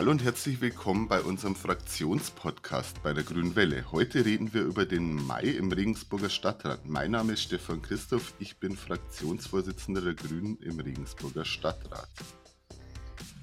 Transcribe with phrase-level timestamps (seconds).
[0.00, 3.84] Hallo und herzlich willkommen bei unserem Fraktionspodcast bei der Grünen Welle.
[3.92, 6.86] Heute reden wir über den Mai im Regensburger Stadtrat.
[6.86, 12.08] Mein Name ist Stefan Christoph, ich bin Fraktionsvorsitzender der Grünen im Regensburger Stadtrat.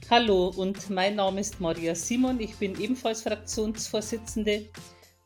[0.10, 4.68] Hallo und mein Name ist Maria Simon, ich bin ebenfalls Fraktionsvorsitzende.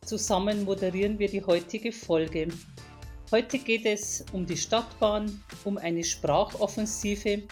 [0.04, 2.48] Zusammen moderieren wir die heutige Folge.
[3.30, 7.44] Heute geht es um die Stadtbahn, um eine Sprachoffensive,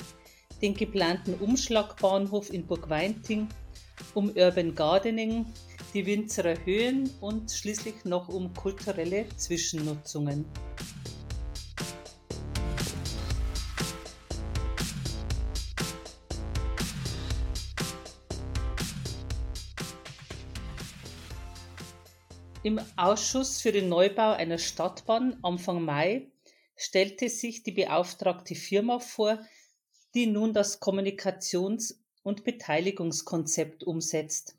[0.61, 3.49] den geplanten Umschlagbahnhof in Burgweinting,
[4.15, 5.47] um Urban Gardening,
[5.95, 10.45] die Winzerer Höhen und schließlich noch um kulturelle Zwischennutzungen.
[22.63, 26.31] Im Ausschuss für den Neubau einer Stadtbahn Anfang Mai
[26.77, 29.39] stellte sich die beauftragte Firma vor,
[30.15, 34.57] die nun das Kommunikations- und Beteiligungskonzept umsetzt.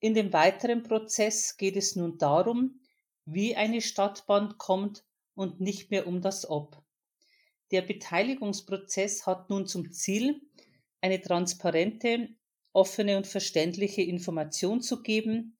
[0.00, 2.80] In dem weiteren Prozess geht es nun darum,
[3.24, 6.82] wie eine Stadtbahn kommt und nicht mehr um das Ob.
[7.70, 10.42] Der Beteiligungsprozess hat nun zum Ziel,
[11.00, 12.28] eine transparente,
[12.72, 15.56] offene und verständliche Information zu geben,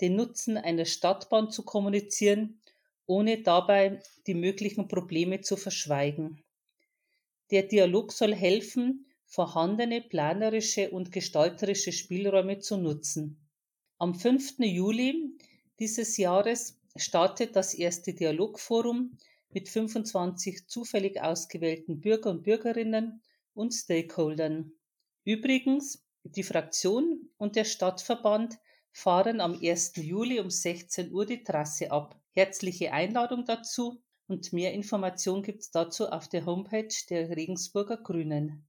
[0.00, 2.60] den Nutzen einer Stadtbahn zu kommunizieren,
[3.06, 6.42] ohne dabei die möglichen Probleme zu verschweigen.
[7.50, 13.48] Der Dialog soll helfen, vorhandene planerische und gestalterische Spielräume zu nutzen.
[13.98, 14.58] Am 5.
[14.58, 15.38] Juli
[15.78, 19.16] dieses Jahres startet das erste Dialogforum
[19.50, 23.22] mit 25 zufällig ausgewählten Bürger und Bürgerinnen
[23.54, 24.72] und Stakeholdern.
[25.24, 28.58] Übrigens, die Fraktion und der Stadtverband
[28.90, 29.92] fahren am 1.
[29.98, 32.20] Juli um 16 Uhr die Trasse ab.
[32.32, 38.66] Herzliche Einladung dazu und mehr Informationen gibt es dazu auf der Homepage der Regensburger Grünen.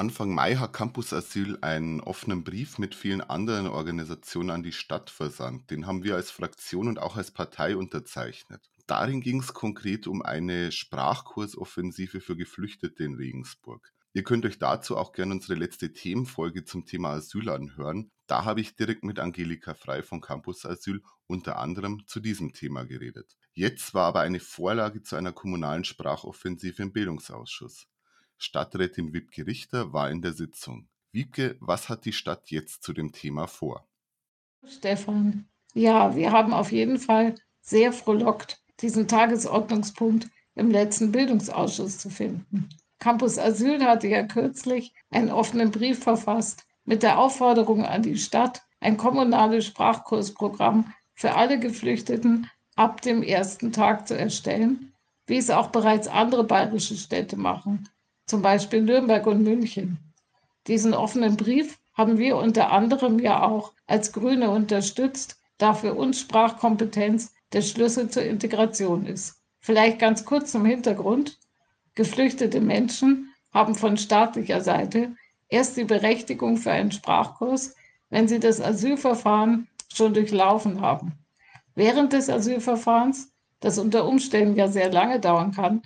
[0.00, 5.10] Anfang Mai hat Campus Asyl einen offenen Brief mit vielen anderen Organisationen an die Stadt
[5.10, 5.70] versandt.
[5.70, 8.70] Den haben wir als Fraktion und auch als Partei unterzeichnet.
[8.86, 13.92] Darin ging es konkret um eine Sprachkursoffensive für Geflüchtete in Regensburg.
[14.14, 18.10] Ihr könnt euch dazu auch gerne unsere letzte Themenfolge zum Thema Asyl anhören.
[18.26, 22.84] Da habe ich direkt mit Angelika Frei von Campus Asyl unter anderem zu diesem Thema
[22.84, 23.36] geredet.
[23.52, 27.86] Jetzt war aber eine Vorlage zu einer kommunalen Sprachoffensive im Bildungsausschuss.
[28.42, 30.88] Stadträtin Wiebke Richter war in der Sitzung.
[31.12, 33.86] Wiebke, was hat die Stadt jetzt zu dem Thema vor?
[34.66, 42.08] Stefan, ja, wir haben auf jeden Fall sehr frohlockt, diesen Tagesordnungspunkt im letzten Bildungsausschuss zu
[42.08, 42.68] finden.
[42.98, 48.62] Campus Asyl hatte ja kürzlich einen offenen Brief verfasst mit der Aufforderung an die Stadt,
[48.80, 54.94] ein kommunales Sprachkursprogramm für alle Geflüchteten ab dem ersten Tag zu erstellen,
[55.26, 57.88] wie es auch bereits andere bayerische Städte machen,
[58.30, 59.98] zum Beispiel Nürnberg und München.
[60.68, 66.20] Diesen offenen Brief haben wir unter anderem ja auch als Grüne unterstützt, da für uns
[66.20, 69.42] Sprachkompetenz der Schlüssel zur Integration ist.
[69.58, 71.38] Vielleicht ganz kurz zum Hintergrund.
[71.96, 75.10] Geflüchtete Menschen haben von staatlicher Seite
[75.48, 77.74] erst die Berechtigung für einen Sprachkurs,
[78.08, 81.12] wenn sie das Asylverfahren schon durchlaufen haben.
[81.74, 85.82] Während des Asylverfahrens, das unter Umständen ja sehr lange dauern kann,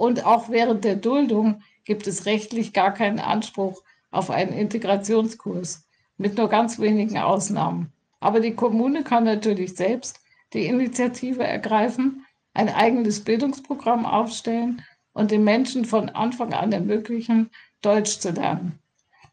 [0.00, 6.38] und auch während der Duldung gibt es rechtlich gar keinen Anspruch auf einen Integrationskurs, mit
[6.38, 7.92] nur ganz wenigen Ausnahmen.
[8.18, 10.18] Aber die Kommune kann natürlich selbst
[10.54, 12.24] die Initiative ergreifen,
[12.54, 14.80] ein eigenes Bildungsprogramm aufstellen
[15.12, 17.50] und den Menschen von Anfang an ermöglichen,
[17.82, 18.78] Deutsch zu lernen.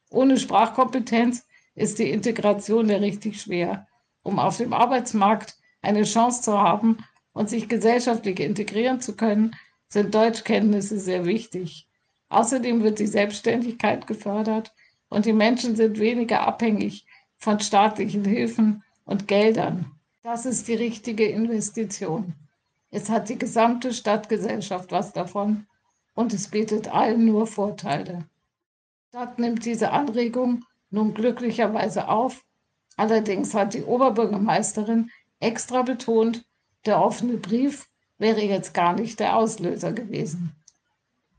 [0.09, 3.87] Ohne Sprachkompetenz ist die Integration ja richtig schwer.
[4.21, 6.97] Um auf dem Arbeitsmarkt eine Chance zu haben
[7.31, 9.55] und sich gesellschaftlich integrieren zu können,
[9.89, 11.87] sind Deutschkenntnisse sehr wichtig.
[12.29, 14.73] Außerdem wird die Selbstständigkeit gefördert
[15.09, 17.05] und die Menschen sind weniger abhängig
[17.37, 19.91] von staatlichen Hilfen und Geldern.
[20.23, 22.33] Das ist die richtige Investition.
[22.91, 25.67] Es hat die gesamte Stadtgesellschaft was davon
[26.15, 28.25] und es bietet allen nur Vorteile.
[29.05, 32.43] Die Stadt nimmt diese Anregung nun glücklicherweise auf.
[32.97, 36.45] Allerdings hat die Oberbürgermeisterin extra betont,
[36.85, 40.55] der offene Brief wäre jetzt gar nicht der Auslöser gewesen.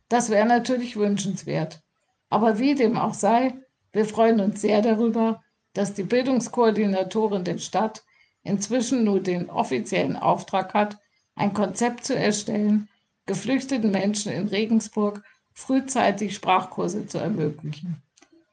[0.09, 1.83] Das wäre natürlich wünschenswert.
[2.31, 3.55] Aber wie dem auch sei,
[3.93, 5.43] wir freuen uns sehr darüber,
[5.73, 8.05] dass die Bildungskoordinatorin der Stadt
[8.43, 10.99] inzwischen nur den offiziellen Auftrag hat,
[11.35, 12.89] ein Konzept zu erstellen,
[13.27, 15.23] geflüchteten Menschen in Regensburg
[15.53, 18.03] frühzeitig Sprachkurse zu ermöglichen.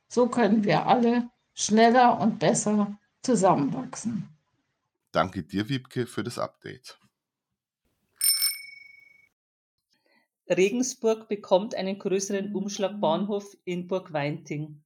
[0.07, 4.29] So können wir alle schneller und besser zusammenwachsen.
[5.11, 6.97] Danke dir, Wiebke, für das Update.
[10.49, 14.83] Regensburg bekommt einen größeren Umschlagbahnhof in Burgweinting.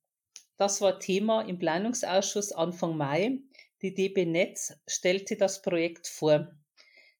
[0.56, 3.40] Das war Thema im Planungsausschuss Anfang Mai.
[3.82, 6.52] Die DB Netz stellte das Projekt vor.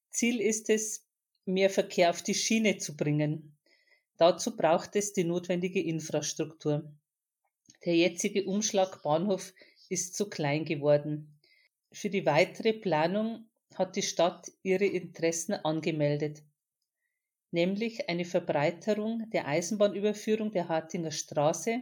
[0.10, 1.06] Ziel ist es,
[1.46, 3.58] mehr Verkehr auf die Schiene zu bringen.
[4.18, 6.94] Dazu braucht es die notwendige Infrastruktur.
[7.86, 9.54] Der jetzige Umschlagbahnhof
[9.90, 11.40] ist zu klein geworden.
[11.92, 16.44] Für die weitere Planung hat die Stadt ihre Interessen angemeldet,
[17.52, 21.82] nämlich eine Verbreiterung der Eisenbahnüberführung der Hartinger Straße,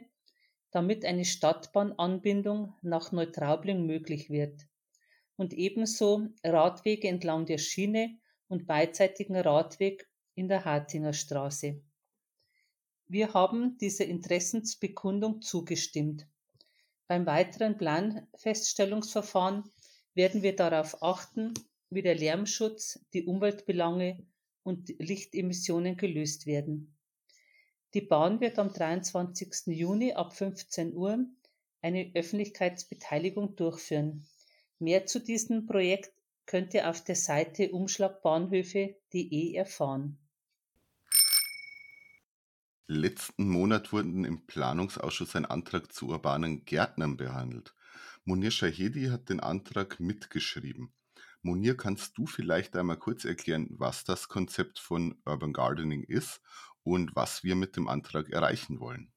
[0.72, 4.68] damit eine Stadtbahnanbindung nach Neutraubling möglich wird
[5.38, 8.18] und ebenso Radwege entlang der Schiene
[8.48, 11.82] und beidseitigen Radweg in der Hartinger Straße.
[13.08, 16.28] Wir haben dieser Interessensbekundung zugestimmt.
[17.08, 19.64] Beim weiteren Planfeststellungsverfahren
[20.14, 21.54] werden wir darauf achten,
[21.90, 24.26] wie der Lärmschutz, die Umweltbelange
[24.68, 26.94] und Lichtemissionen gelöst werden.
[27.94, 29.68] Die Bahn wird am 23.
[29.68, 31.26] Juni ab 15 Uhr
[31.82, 34.28] eine Öffentlichkeitsbeteiligung durchführen.
[34.78, 36.12] Mehr zu diesem Projekt
[36.46, 40.18] könnt ihr auf der Seite umschlagbahnhöfe.de erfahren.
[42.88, 47.74] Letzten Monat wurden im Planungsausschuss ein Antrag zu urbanen Gärtnern behandelt.
[48.26, 50.92] Munir Shahedi hat den Antrag mitgeschrieben.
[51.48, 56.42] Munir, kannst du vielleicht einmal kurz erklären, was das Konzept von Urban Gardening ist
[56.84, 59.14] und was wir mit dem Antrag erreichen wollen?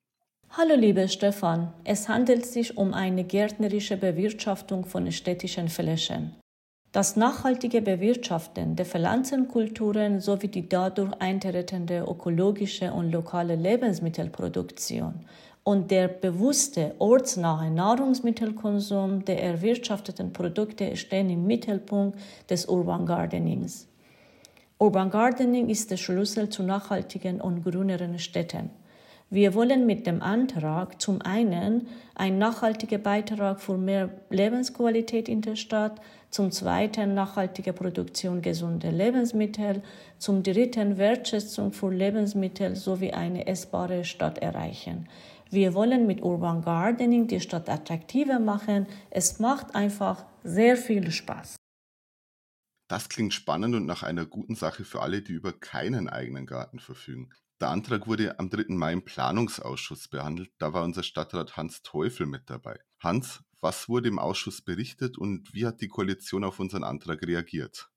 [0.50, 6.36] Hallo lieber Stefan, es handelt sich um eine gärtnerische Bewirtschaftung von städtischen Flächen.
[6.92, 15.24] Das nachhaltige Bewirtschaften der Pflanzenkulturen sowie die dadurch eintretende ökologische und lokale Lebensmittelproduktion
[15.64, 22.18] und der bewusste ortsnahe Nahrungsmittelkonsum der erwirtschafteten Produkte stehen im Mittelpunkt
[22.48, 23.86] des Urban Gardenings.
[24.78, 28.70] Urban Gardening ist der Schlüssel zu nachhaltigen und grüneren Städten.
[29.32, 31.86] Wir wollen mit dem Antrag zum einen
[32.16, 39.82] einen nachhaltigen Beitrag für mehr Lebensqualität in der Stadt, zum zweiten nachhaltige Produktion gesunder Lebensmittel,
[40.18, 45.06] zum dritten Wertschätzung für Lebensmittel sowie eine essbare Stadt erreichen.
[45.52, 48.86] Wir wollen mit Urban Gardening die Stadt attraktiver machen.
[49.10, 51.56] Es macht einfach sehr viel Spaß.
[52.88, 56.78] Das klingt spannend und nach einer guten Sache für alle, die über keinen eigenen Garten
[56.78, 57.30] verfügen.
[57.60, 58.66] Der Antrag wurde am 3.
[58.68, 60.50] Mai im Planungsausschuss behandelt.
[60.58, 62.78] Da war unser Stadtrat Hans Teufel mit dabei.
[63.00, 67.90] Hans, was wurde im Ausschuss berichtet und wie hat die Koalition auf unseren Antrag reagiert?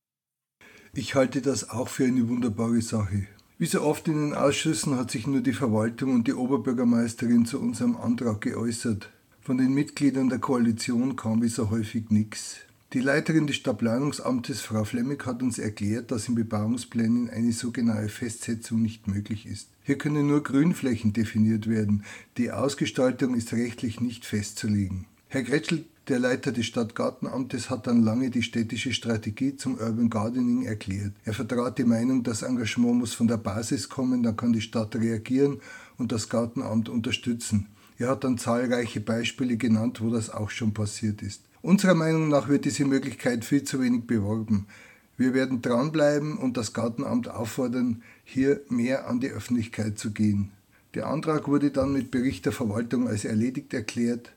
[0.94, 3.28] Ich halte das auch für eine wunderbare Sache.
[3.64, 7.62] Wie so oft in den Ausschüssen hat sich nur die Verwaltung und die Oberbürgermeisterin zu
[7.62, 9.10] unserem Antrag geäußert.
[9.40, 12.58] Von den Mitgliedern der Koalition kam wie so häufig nichts.
[12.92, 18.10] Die Leiterin des Stadtplanungsamtes, Frau Flemmig, hat uns erklärt, dass in Bebauungsplänen eine so genaue
[18.10, 19.70] Festsetzung nicht möglich ist.
[19.84, 22.04] Hier können nur Grünflächen definiert werden.
[22.36, 25.06] Die Ausgestaltung ist rechtlich nicht festzulegen.
[25.30, 30.66] Herr Gretschel, der Leiter des Stadtgartenamtes, hat dann lange die städtische Strategie zum Urban Gardening
[30.66, 31.14] erklärt.
[31.24, 34.96] Er vertrat die Meinung, das Engagement muss von der Basis kommen, dann kann die Stadt
[34.96, 35.62] reagieren
[35.98, 37.68] und das Gartenamt unterstützen.
[37.98, 41.42] Er hat dann zahlreiche Beispiele genannt, wo das auch schon passiert ist.
[41.62, 44.68] Unserer Meinung nach wird diese Möglichkeit viel zu wenig beworben.
[45.16, 50.52] Wir werden dranbleiben und das Gartenamt auffordern, hier mehr an die Öffentlichkeit zu gehen.
[50.96, 54.34] Der Antrag wurde dann mit Bericht der Verwaltung als erledigt erklärt.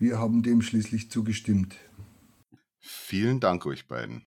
[0.00, 1.74] Wir haben dem schließlich zugestimmt.
[2.78, 4.24] Vielen Dank euch beiden.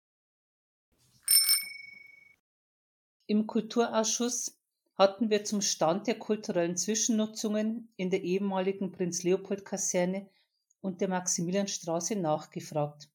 [3.25, 4.59] Im Kulturausschuss
[4.93, 10.29] hatten wir zum Stand der kulturellen Zwischennutzungen in der ehemaligen Prinz-Leopold-Kaserne
[10.81, 13.09] und der Maximilianstraße nachgefragt.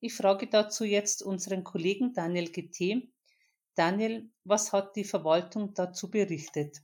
[0.00, 3.08] Ich frage dazu jetzt unseren Kollegen Daniel GT.
[3.76, 6.82] Daniel, was hat die Verwaltung dazu berichtet?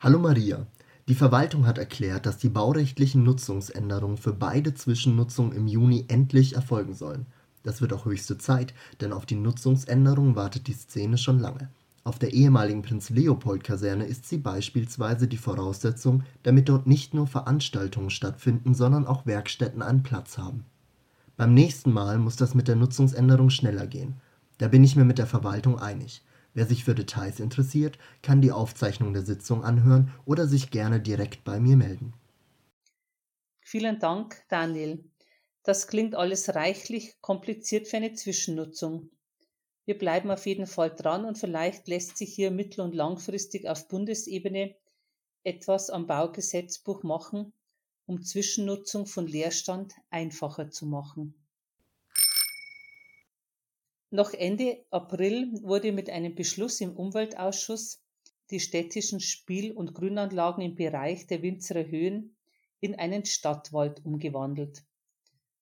[0.00, 0.66] Hallo Maria.
[1.10, 6.94] Die Verwaltung hat erklärt, dass die baurechtlichen Nutzungsänderungen für beide Zwischennutzungen im Juni endlich erfolgen
[6.94, 7.26] sollen.
[7.64, 11.68] Das wird auch höchste Zeit, denn auf die Nutzungsänderungen wartet die Szene schon lange.
[12.04, 18.72] Auf der ehemaligen Prinz-Leopold-Kaserne ist sie beispielsweise die Voraussetzung, damit dort nicht nur Veranstaltungen stattfinden,
[18.72, 20.64] sondern auch Werkstätten einen Platz haben.
[21.36, 24.14] Beim nächsten Mal muss das mit der Nutzungsänderung schneller gehen.
[24.58, 26.22] Da bin ich mir mit der Verwaltung einig.
[26.52, 31.44] Wer sich für Details interessiert, kann die Aufzeichnung der Sitzung anhören oder sich gerne direkt
[31.44, 32.12] bei mir melden.
[33.60, 35.04] Vielen Dank, Daniel.
[35.62, 39.10] Das klingt alles reichlich kompliziert für eine Zwischennutzung.
[39.84, 43.88] Wir bleiben auf jeden Fall dran und vielleicht lässt sich hier mittel- und langfristig auf
[43.88, 44.74] Bundesebene
[45.44, 47.52] etwas am Baugesetzbuch machen,
[48.06, 51.39] um Zwischennutzung von Leerstand einfacher zu machen.
[54.10, 58.02] Noch Ende April wurde mit einem Beschluss im Umweltausschuss
[58.50, 62.36] die städtischen Spiel- und Grünanlagen im Bereich der Winzerer Höhen
[62.80, 64.82] in einen Stadtwald umgewandelt.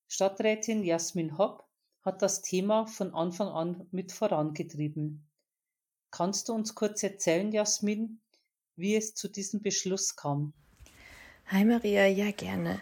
[0.07, 1.69] Stadträtin Jasmin Hopp
[2.03, 5.29] hat das Thema von Anfang an mit vorangetrieben.
[6.11, 8.23] Kannst du uns kurz erzählen, Jasmin,
[8.77, 10.55] wie es zu diesem Beschluss kam?
[11.49, 12.81] Hi Maria, ja gerne.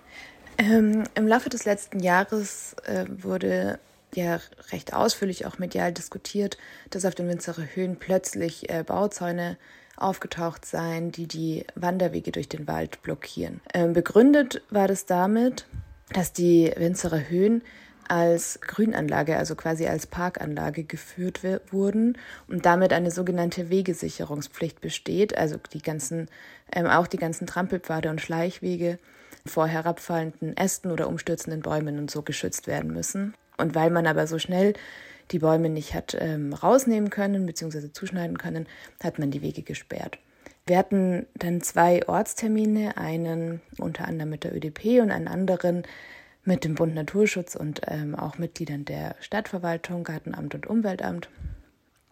[0.58, 3.80] Ähm, Im Laufe des letzten Jahres äh, wurde
[4.16, 4.40] ja
[4.72, 6.58] recht ausführlich auch medial diskutiert,
[6.90, 9.56] dass auf den Winzerer Höhen plötzlich äh, Bauzäune
[9.96, 13.60] aufgetaucht seien, die die Wanderwege durch den Wald blockieren.
[13.72, 15.66] Ähm, begründet war das damit,
[16.12, 17.62] dass die Winzerer Höhen
[18.08, 25.56] als Grünanlage, also quasi als Parkanlage geführt wurden und damit eine sogenannte Wegesicherungspflicht besteht, also
[25.72, 26.28] die ganzen,
[26.72, 28.98] ähm, auch die ganzen Trampelpfade und Schleichwege
[29.44, 33.34] vor herabfallenden Ästen oder umstürzenden Bäumen und so geschützt werden müssen.
[33.58, 34.74] Und weil man aber so schnell
[35.32, 37.92] die Bäume nicht hat ähm, rausnehmen können bzw.
[37.92, 38.66] zuschneiden können,
[39.02, 40.18] hat man die Wege gesperrt.
[40.66, 45.84] Wir hatten dann zwei Ortstermine, einen unter anderem mit der ÖDP und einen anderen
[46.44, 51.28] mit dem Bund Naturschutz und ähm, auch Mitgliedern der Stadtverwaltung, Gartenamt und Umweltamt,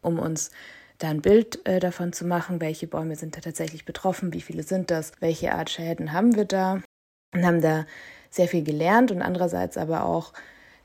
[0.02, 0.50] um uns
[0.98, 4.62] da ein Bild äh, davon zu machen, welche Bäume sind da tatsächlich betroffen, wie viele
[4.62, 6.80] sind das, welche Art Schäden haben wir da
[7.32, 7.86] und haben da
[8.30, 10.32] sehr viel gelernt und andererseits aber auch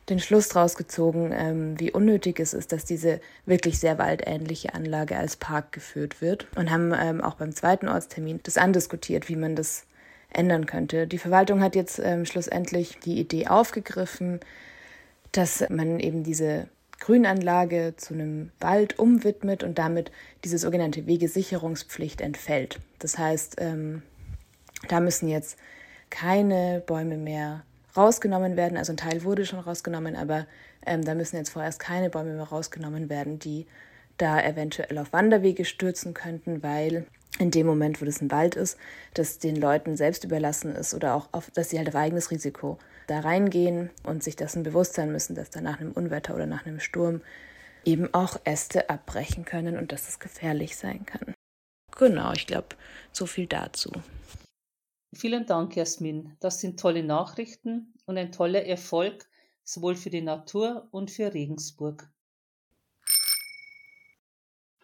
[0.09, 5.17] den Schluss daraus gezogen, ähm, wie unnötig es ist, dass diese wirklich sehr waldähnliche Anlage
[5.17, 9.55] als Park geführt wird und haben ähm, auch beim zweiten Ortstermin das andiskutiert, wie man
[9.55, 9.85] das
[10.31, 11.07] ändern könnte.
[11.07, 14.39] Die Verwaltung hat jetzt ähm, schlussendlich die Idee aufgegriffen,
[15.31, 16.67] dass man eben diese
[16.99, 20.11] Grünanlage zu einem Wald umwidmet und damit
[20.43, 22.79] diese sogenannte Wegesicherungspflicht entfällt.
[22.99, 24.03] Das heißt, ähm,
[24.87, 25.57] da müssen jetzt
[26.09, 27.63] keine Bäume mehr
[27.96, 28.77] rausgenommen werden.
[28.77, 30.46] Also ein Teil wurde schon rausgenommen, aber
[30.86, 33.65] ähm, da müssen jetzt vorerst keine Bäume mehr rausgenommen werden, die
[34.17, 37.05] da eventuell auf Wanderwege stürzen könnten, weil
[37.39, 38.77] in dem Moment, wo das ein Wald ist,
[39.13, 42.77] das den Leuten selbst überlassen ist oder auch, auf, dass sie halt auf eigenes Risiko
[43.08, 46.65] da reingehen und sich dessen bewusst sein müssen, dass da nach einem Unwetter oder nach
[46.65, 47.22] einem Sturm
[47.86, 51.34] eben auch Äste abbrechen können und dass es gefährlich sein kann.
[51.98, 52.69] Genau, ich glaube,
[53.12, 53.91] so viel dazu.
[55.13, 56.37] Vielen Dank, Jasmin.
[56.39, 59.27] Das sind tolle Nachrichten und ein toller Erfolg
[59.63, 62.11] sowohl für die Natur und für Regensburg.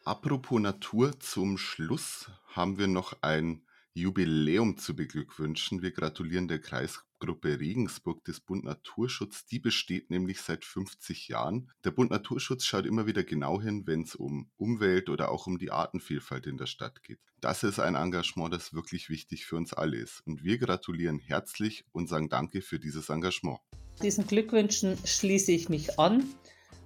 [0.03, 3.65] Apropos Natur, zum Schluss haben wir noch ein
[3.97, 5.81] Jubiläum zu beglückwünschen.
[5.81, 9.45] Wir gratulieren der Kreisgruppe Regensburg des Bund Naturschutz.
[9.45, 11.71] Die besteht nämlich seit 50 Jahren.
[11.85, 15.57] Der Bund Naturschutz schaut immer wieder genau hin, wenn es um Umwelt oder auch um
[15.57, 17.19] die Artenvielfalt in der Stadt geht.
[17.39, 20.23] Das ist ein Engagement, das wirklich wichtig für uns alle ist.
[20.25, 23.59] Und wir gratulieren herzlich und sagen Danke für dieses Engagement.
[24.03, 26.25] Diesen Glückwünschen schließe ich mich an.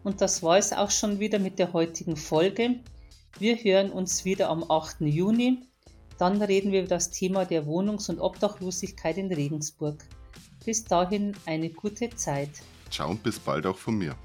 [0.03, 2.83] Und das war es auch schon wieder mit der heutigen Folge.
[3.39, 5.01] Wir hören uns wieder am 8.
[5.01, 5.68] Juni.
[6.19, 10.03] Dann reden wir über das Thema der Wohnungs- und Obdachlosigkeit in Regensburg.
[10.65, 12.49] Bis dahin eine gute Zeit.
[12.91, 14.15] Ciao und bis bald auch von mir.